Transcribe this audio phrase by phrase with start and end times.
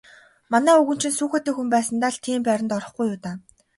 [0.51, 3.35] Манай өвгөн чинь сүүхээтэй хүн байсандаа л тийм байранд орохгүй юу даа.